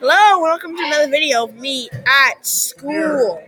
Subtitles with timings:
[0.00, 3.42] Hello, welcome to another video of me at school.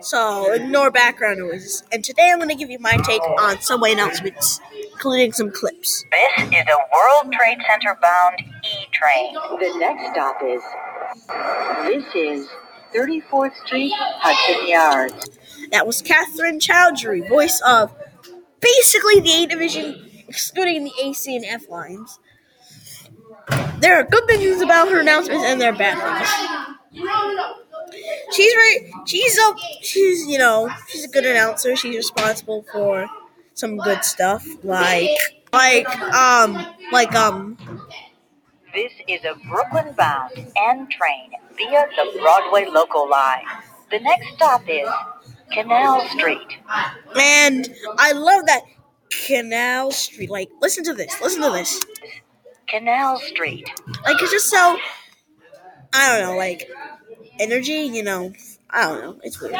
[0.00, 1.82] So, ignore background noises.
[1.90, 4.60] And today I'm going to give you my take on subway announcements,
[4.92, 6.04] including some clips.
[6.12, 9.34] This is a World Trade Center bound E train.
[9.58, 10.62] The next stop is.
[11.82, 12.48] This is
[12.94, 15.30] 34th Street, Hudson Yards.
[15.72, 17.92] That was Catherine Cowdery, voice of
[18.60, 22.20] basically the A Division, excluding the AC and F lines.
[23.78, 26.28] There are good things about her announcements, and there are bad things.
[28.32, 31.76] She's very, she's a, she's you know, she's a good announcer.
[31.76, 33.06] She's responsible for
[33.54, 35.10] some good stuff, like,
[35.52, 37.56] like, um, like, um,
[38.74, 43.44] This is a Brooklyn bound N train via the Broadway local line.
[43.90, 44.88] The next stop is
[45.52, 46.58] Canal Street.
[47.18, 48.62] and I love that
[49.26, 50.28] Canal Street.
[50.30, 51.80] Like, listen to this, listen to this.
[52.68, 53.68] Canal Street.
[54.04, 54.78] like it's just so
[55.92, 56.68] I don't know, like
[57.40, 58.32] energy, you know.
[58.70, 59.20] I don't know.
[59.22, 59.54] It's weird.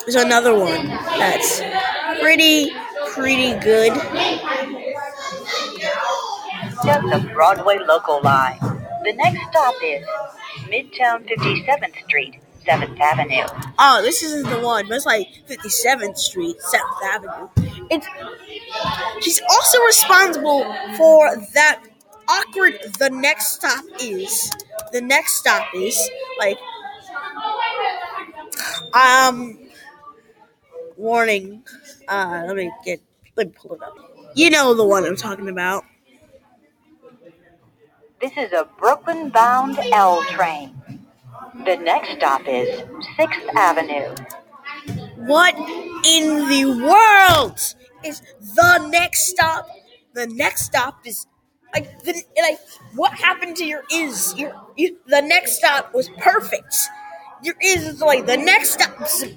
[0.00, 1.60] There's another one that's
[2.20, 2.70] pretty
[3.12, 3.92] pretty good.
[6.84, 8.58] The Broadway local line.
[9.04, 10.06] The next stop is
[10.70, 13.46] Midtown 57th Street, 7th Avenue.
[13.78, 17.48] Oh, this isn't the one, but it's like 57th Street, 7th Avenue.
[17.90, 18.06] It's
[19.20, 20.62] she's also responsible
[20.96, 21.82] for that
[22.28, 24.50] awkward the next stop is.
[24.92, 26.58] The next stop is like
[28.94, 29.58] um
[30.96, 31.62] warning.
[32.06, 33.00] Uh let me get
[33.36, 33.96] let me pull it up.
[34.34, 35.84] You know the one I'm talking about.
[38.20, 40.77] This is a Brooklyn bound L train.
[41.64, 42.82] The next stop is
[43.18, 44.14] 6th Avenue.
[45.16, 45.54] What
[46.06, 47.58] in the world
[48.04, 48.22] is
[48.56, 49.68] the next stop?
[50.14, 51.26] The next stop is
[51.74, 52.22] like the
[52.94, 56.74] what happened to your is your you, the next stop was perfect.
[57.42, 58.96] Your is is like the next stop.
[58.98, 59.36] the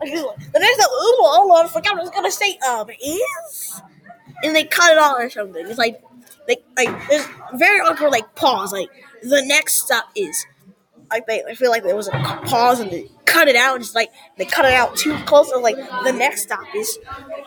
[0.00, 0.90] next stop.
[0.90, 2.58] On, I forgot I was gonna say.
[2.58, 3.82] Um, is
[4.42, 5.66] and they cut it all or something.
[5.66, 6.02] It's like
[6.48, 8.72] like like there's very awkward like pause.
[8.72, 8.90] Like
[9.22, 10.46] the next stop is
[11.10, 13.84] like they I feel like there was a pause and they cut it out and
[13.84, 16.98] it's like they cut it out too close and like the next stop is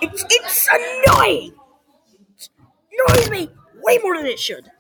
[0.02, 0.70] it's it's
[1.08, 1.54] annoying.
[2.92, 3.50] It annoys me
[3.84, 4.72] way more than it should.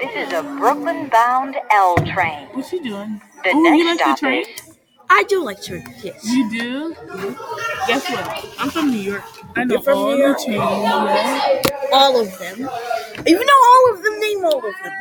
[0.00, 2.48] This is a Brooklyn bound L train.
[2.52, 3.20] What's she doing?
[3.44, 4.42] The oh, next you like stop the train?
[4.42, 6.24] is I do like to yes.
[6.26, 6.94] You do?
[7.86, 8.54] Guess what?
[8.58, 9.22] I'm from New York.
[9.54, 10.38] I know from all New the York?
[10.44, 11.66] trains.
[11.92, 12.68] All of them.
[13.26, 14.92] Even though all of them name all of them.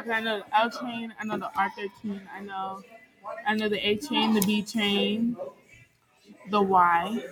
[0.00, 1.12] Okay, I know the L train.
[1.20, 2.20] I know the R13.
[2.34, 2.82] I know,
[3.46, 5.36] I know the A train, the B train,
[6.48, 7.22] the Y.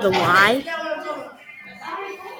[0.00, 0.64] The Y.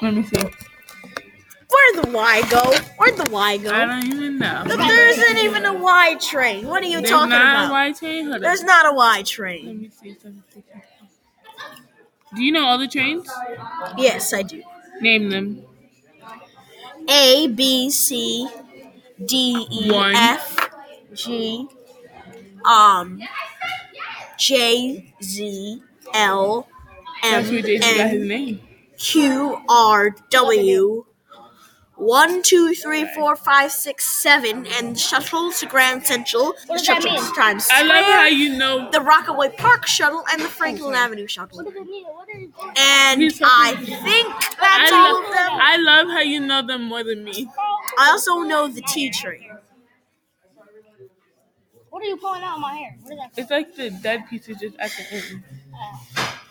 [0.01, 0.37] Let me see.
[0.41, 2.73] Where'd the Y go?
[2.97, 3.71] Where'd the Y go?
[3.71, 4.63] I don't even know.
[4.65, 6.67] But there isn't even a Y train.
[6.69, 7.71] What are you There's talking not about?
[7.71, 8.27] a Y train.
[8.29, 8.67] Hold There's on.
[8.67, 9.67] not a Y train.
[9.67, 9.81] Let train.
[9.83, 10.17] me see.
[12.37, 13.29] Do you know all the trains?
[13.97, 14.63] Yes, I do.
[15.01, 15.65] Name them.
[17.09, 18.47] A B C
[19.25, 20.15] D E One.
[20.15, 20.71] F
[21.15, 21.67] G
[22.65, 23.21] um
[24.39, 25.83] J Z
[26.15, 26.69] L
[27.23, 28.61] That's where M Jason got his N name.
[28.99, 31.05] Q R W
[32.01, 36.53] one, two, three, four, five, six, seven, and shuttle to Grand Central.
[36.69, 37.25] The does that shuttle mean?
[37.29, 38.89] to Times I love how Square, you know.
[38.93, 41.57] the Rockaway Park shuttle, and the Franklin Avenue shuttle.
[41.59, 42.05] What does it mean?
[42.05, 45.49] What is And He's I talking- think I, that's all lo- of them.
[45.61, 47.49] I love how you know them more than me.
[47.99, 49.51] I also know the tea tree.
[51.91, 52.97] What are you pulling out of my hair?
[53.03, 53.33] What is that?
[53.37, 55.43] It's like the dead pieces just at the end.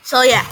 [0.04, 0.46] So yeah.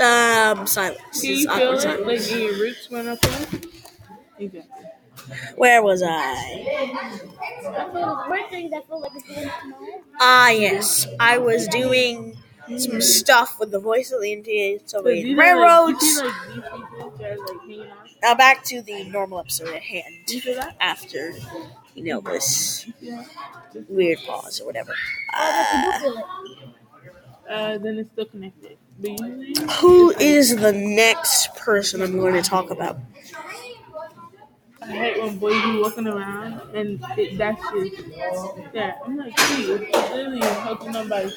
[0.00, 1.20] Um, silence.
[1.20, 3.60] Do you feel it like in your roots went up there?
[4.38, 4.86] Exactly.
[5.56, 6.08] Where was I?
[6.08, 8.72] I feel the weird things.
[8.74, 10.02] I feel like it's going to my head.
[10.20, 11.06] Ah, yes.
[11.20, 12.36] I was doing
[12.78, 16.02] some stuff with the voice of the Indian Soviet Railroads.
[16.02, 16.62] you like, these
[16.94, 17.88] people that are, like.
[18.22, 20.14] Now back to the normal episode at hand.
[20.26, 20.76] Do you feel that?
[20.80, 21.32] After,
[21.94, 22.86] you know, this
[23.88, 24.94] weird pause or whatever.
[25.34, 26.12] Uh.
[27.50, 28.78] Uh, then it's still connected.
[29.80, 32.98] Who is the next person I'm going to talk about?
[34.80, 38.02] I hate when boys be walking around and it, that's just
[38.74, 38.94] yeah.
[39.04, 41.30] I'm like, it's literally helping on by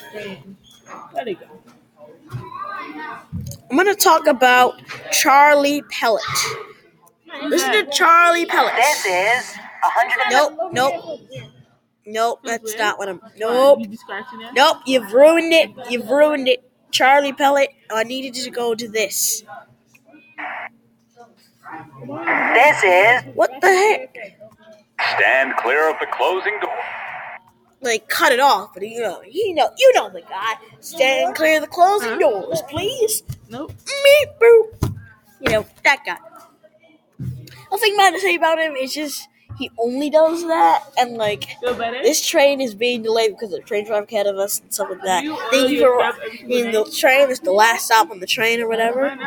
[0.86, 1.02] screen.
[1.14, 1.48] Let it go.
[3.70, 4.76] I'm going to talk about
[5.12, 6.22] Charlie Pellett.
[7.44, 8.76] Listen to Charlie Pellett.
[8.76, 11.20] This is 100 Nope, nope,
[12.06, 12.40] nope.
[12.44, 13.22] That's not what I'm.
[13.38, 14.54] Nope, You be scratching it?
[14.56, 14.78] nope.
[14.86, 15.72] You've ruined it.
[15.90, 16.70] You've ruined it.
[16.92, 19.44] Charlie Pellett, I needed to go to this.
[22.54, 24.18] This is What the heck?
[25.18, 26.78] Stand clear of the closing door.
[27.86, 30.56] Like cut it off, but you know, you know, you know the guy.
[30.82, 32.18] Stand clear of the closing Huh?
[32.20, 33.24] doors, please.
[33.50, 33.72] Nope.
[33.86, 34.96] Meep boop.
[35.42, 36.18] You know that guy.
[37.72, 39.28] The thing bad to say about him is just
[39.58, 44.06] he only does that, and like this train is being delayed because the train driver
[44.10, 45.24] ahead of us and stuff like that.
[45.52, 46.02] Thank you for
[46.50, 49.18] in the train is the last stop on the train or whatever.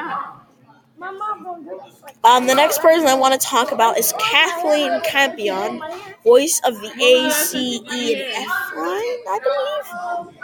[2.25, 5.81] Um, the next person I want to talk about is Kathleen Campion,
[6.25, 10.35] voice of the A, C, E, and F line, I believe.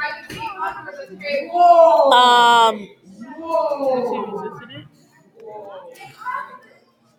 [2.12, 2.88] Um?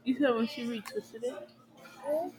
[0.05, 1.49] You said when she retwisted it?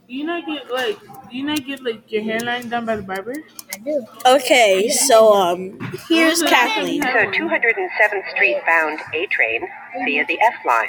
[0.09, 0.99] Do you not get like
[1.29, 3.35] do you not get like your hairline done by the barber?
[3.77, 4.07] I do.
[4.27, 5.79] okay, so um,
[6.09, 7.01] here's Kathleen.
[7.01, 9.63] the 207th Street bound A train
[10.05, 10.89] via the F line.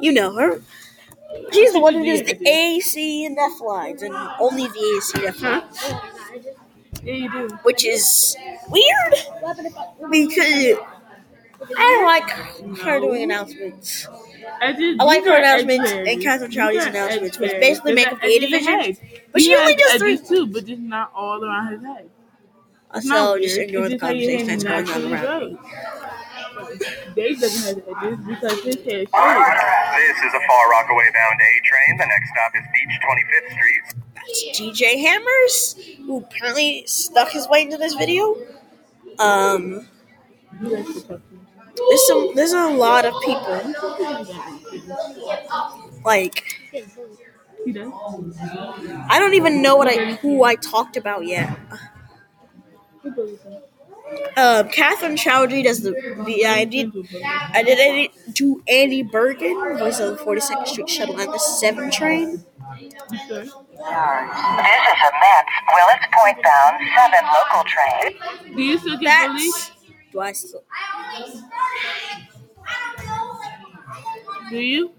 [0.00, 0.60] You know her.
[1.52, 5.00] She's the one who does the A, C, and F lines, and only the A,
[5.00, 5.94] C, and F lines,
[7.04, 7.48] Yeah, you do.
[7.62, 8.36] which is
[8.68, 9.14] weird
[10.10, 10.78] because
[11.62, 14.08] I don't like her doing announcements.
[14.60, 16.72] I, just, I like her announcements edge and Catherine hair.
[16.72, 18.96] You Chowdy's got announcements, edge which basically make up the A edge division.
[19.32, 20.18] But she only has does three.
[20.18, 22.10] too, but just not all around his head.
[22.94, 23.68] It's So not just weird.
[23.68, 25.56] ignore It's the just how conversation that's going on around.
[25.56, 25.58] grows.
[27.14, 29.08] Dave doesn't have edges because his hair is.
[29.10, 31.98] This is a Far Rockaway bound A train.
[31.98, 34.04] The next stop is Beach 25th Street.
[34.14, 35.76] That's DJ Hammers,
[36.06, 38.36] who apparently stuck his way into this video.
[39.18, 39.86] Um,
[41.74, 42.34] He likes to talk to me.
[42.34, 43.74] there's some, there's a lot of people.
[46.04, 46.44] Like,
[47.64, 47.92] He does.
[49.08, 51.58] I don't even know what I who I talked about yet.
[53.02, 53.44] He believes.
[54.36, 55.92] Um, Catherine Cowdery does the,
[56.26, 56.92] the I did
[57.54, 61.90] I did edit do Andy Bergen, voice of the 42nd Street Shuttle and the 7
[61.90, 62.30] train.
[62.30, 62.88] You?
[63.26, 68.56] This is a Mets Willets Point bound 7 local train.
[68.56, 69.54] Do you still get bullied?
[69.54, 69.70] That's
[70.12, 70.64] do I still?
[74.50, 74.92] Do you?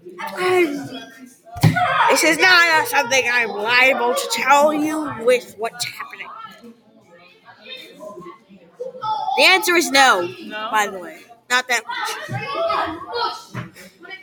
[2.10, 6.28] This is not something I'm liable to tell you with what's happening.
[9.38, 10.68] The answer is no, No.
[10.70, 11.22] by the way.
[11.50, 13.66] Not that much.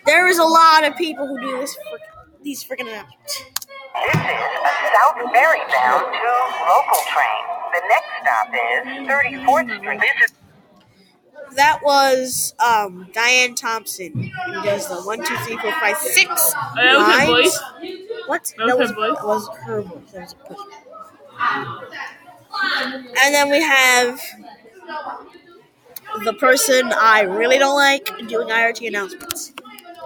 [0.06, 2.02] There is a lot of people who do this frick
[2.44, 3.44] these freaking announcements.
[3.44, 6.18] This is a South Ferry bound 2
[6.70, 7.44] local train.
[7.74, 10.00] The next stop is 34th Street.
[10.00, 10.32] This is
[11.56, 14.14] That was um, Diane Thompson,
[14.46, 17.30] who does the one, two, three, four, five, six Oh, that was her lines.
[17.30, 17.60] voice?
[18.28, 18.54] What?
[18.58, 19.18] That was her voice?
[19.18, 20.12] That was her voice.
[20.14, 20.58] That was a push.
[23.24, 24.20] And then we have
[26.26, 29.54] the person I really don't like doing IRT announcements.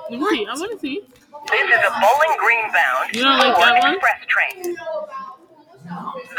[0.09, 0.45] Let me see.
[0.49, 1.01] I want to see.
[1.51, 3.93] This is a Bowling Green bound You don't like that one?
[3.95, 4.75] express train.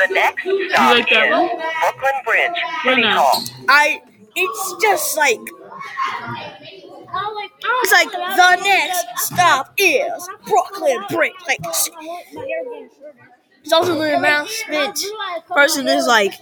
[0.09, 1.49] The next stop like that is one?
[1.81, 2.51] Brooklyn Bridge
[2.85, 3.03] Why City?
[3.03, 3.45] Hall.
[3.69, 4.03] I.
[4.37, 5.41] It's just like
[7.83, 11.33] it's like the next stop is Brooklyn Bridge.
[11.47, 11.61] Like
[13.63, 14.99] it's also the announcement
[15.49, 16.33] person is like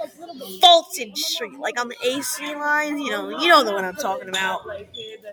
[0.60, 3.00] Fulton Street, like on the AC lines.
[3.00, 4.62] You know, you know the one I'm talking about.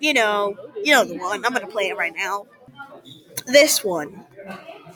[0.02, 1.44] You know, you know the one.
[1.46, 2.46] I'm gonna play it right now.
[3.48, 4.26] This one.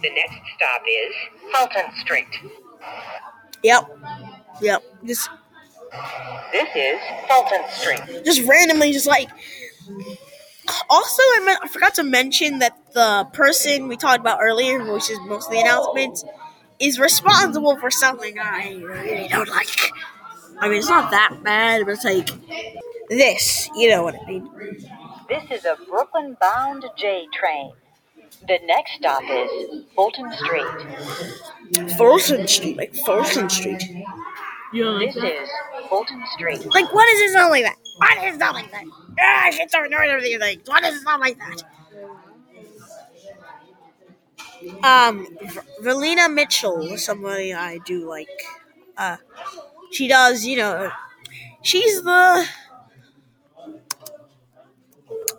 [0.01, 1.15] The next stop is
[1.53, 2.27] Fulton Street.
[3.63, 3.97] Yep.
[4.61, 4.83] Yep.
[5.05, 5.29] Just
[6.51, 8.25] This is Fulton Street.
[8.25, 9.29] just randomly just like
[10.89, 15.09] also I, meant, I forgot to mention that the person we talked about earlier which
[15.09, 16.23] is most of the announcements
[16.79, 19.67] is responsible for something i really don't like
[20.59, 22.29] i mean it's not that bad but it's like
[23.09, 24.49] this you know what i mean
[25.29, 27.71] This is a Brooklyn bound J train.
[28.47, 29.49] The next stop is
[29.95, 30.67] Fulton Street.
[31.97, 33.81] fulton street like fulton street
[34.73, 35.33] You don't like This that?
[35.43, 35.49] is
[35.89, 36.65] Fulton Street.
[36.65, 38.83] like what does it sound like that why does it sound like that
[39.19, 40.63] ah, I get so annoyed with these things.
[40.67, 41.63] Why does it sound like that?
[44.81, 45.27] Um,
[45.81, 48.29] Velina Mitchell somebody I do like.
[48.97, 49.17] Uh,
[49.91, 50.91] she does, you know,
[51.63, 52.47] she's the.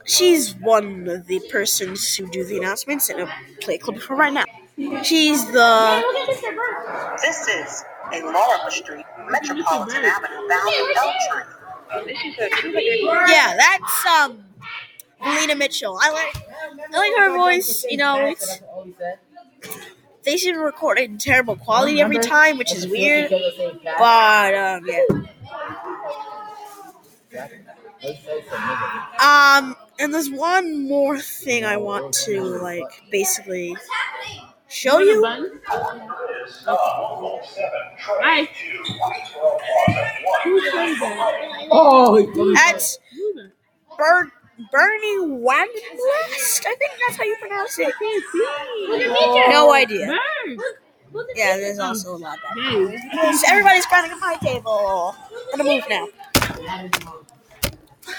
[0.07, 4.15] She's one of the persons who do the announcements, and I'll play a clip for
[4.17, 4.45] right now.
[5.03, 5.53] She's the.
[5.53, 6.55] Look at Mr.
[6.55, 7.21] Burke.
[7.23, 12.07] This is a Laura Street, Metropolitan Avenue bound L train.
[12.07, 13.29] This is a 200.
[13.29, 14.45] Yeah, that's um,
[15.23, 15.99] Velina Mitchell.
[16.01, 16.45] I like,
[16.93, 17.85] I like her voice.
[17.89, 18.61] You know, it's.
[20.23, 23.31] They seem to record it in terrible quality every time, which is weird.
[23.99, 25.25] But um, yeah.
[29.21, 33.77] Um, and there's one more thing I want to like basically
[34.69, 35.23] show you.
[38.23, 38.49] Hi.
[41.71, 42.99] Oh, That's?
[43.97, 44.33] Ber-
[44.71, 46.65] Bernie Wagenblast.
[46.67, 47.95] I think that's how you pronounce it.
[49.51, 50.17] No idea.
[51.35, 55.15] Yeah, there's also a lot of So everybody's grinding at my table.
[55.53, 56.07] I'm gonna move now.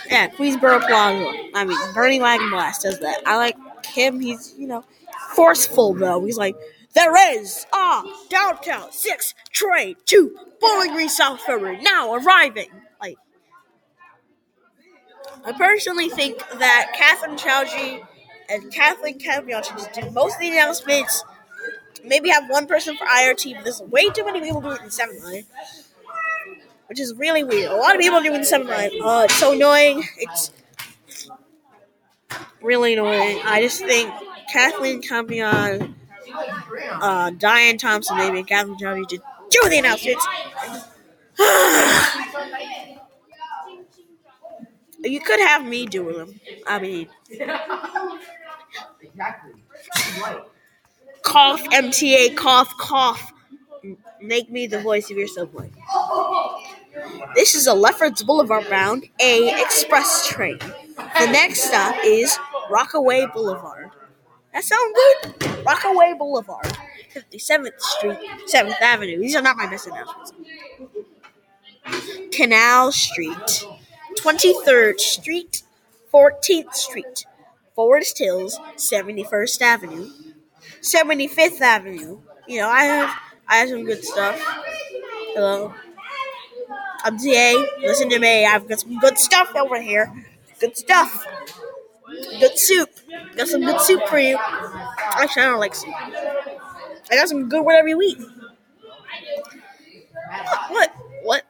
[0.09, 1.49] Yeah, Queensboro Plaza.
[1.53, 3.21] I mean, Bernie Wagenblast does that.
[3.25, 3.55] I like
[3.85, 4.19] him.
[4.19, 4.83] He's, you know,
[5.35, 6.23] forceful though.
[6.25, 6.55] He's like,
[6.95, 12.69] there is ah downtown six train to Bowling Green South Ferry now arriving.
[13.01, 13.17] Like,
[15.45, 18.05] I personally think that Catherine Cowdery
[18.49, 21.23] and Kathleen Campion should just do most of the announcements.
[22.03, 25.23] Maybe have one person for IRT, but there's way too many people doing it in
[25.23, 25.45] line,
[26.87, 27.71] which is really weird.
[27.71, 28.91] A lot of people doing line.
[29.01, 30.03] Uh, it's so annoying.
[30.17, 30.51] It's
[32.61, 33.39] really annoying.
[33.43, 34.11] I just think
[34.51, 35.95] Kathleen Campion,
[37.01, 40.25] uh, Diane Thompson, maybe, Kathleen Cowdery just do the announcements.
[45.03, 46.39] you could have me do them.
[46.67, 47.07] I mean,
[51.23, 53.31] cough, MTA, cough, cough.
[54.21, 55.69] Make me the voice of your subway.
[57.35, 60.57] This is a Lefferts Boulevard bound A express train.
[60.59, 62.37] The next stop is
[62.69, 63.91] Rockaway Boulevard.
[64.55, 65.65] That sound good?
[65.65, 66.77] Rockaway Boulevard,
[67.13, 69.19] 57th Street, 7th Avenue.
[69.19, 70.31] These are not my best announcements.
[72.31, 73.65] Canal Street,
[74.17, 75.63] 23rd Street,
[76.13, 77.25] 14th Street,
[77.75, 80.09] Forest Hills, 71st Avenue,
[80.81, 82.19] 75th Avenue.
[82.47, 83.19] You know, I have
[83.49, 84.39] I have some good stuff.
[85.33, 85.73] Hello.
[87.03, 87.65] I'm TA.
[87.81, 88.45] Listen to me.
[88.45, 90.13] I've got some good stuff over here.
[90.61, 91.27] Good stuff.
[92.07, 92.89] Good soup.
[93.35, 94.37] Got some good soup for you.
[94.37, 95.93] Actually, I don't like soup.
[97.11, 98.17] I got some good whatever you eat.
[100.69, 100.93] What?
[101.23, 101.43] What?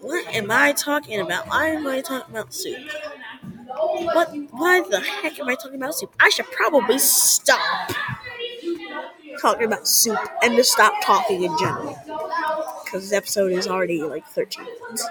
[0.00, 1.48] What am I talking about?
[1.48, 2.78] Why am I talking about soup?
[3.76, 4.30] What?
[4.50, 6.14] Why the heck am I talking about soup?
[6.18, 7.90] I should probably stop
[9.40, 11.96] talking about soup and just stop talking in general.
[12.84, 15.06] Because this episode is already like 13 minutes.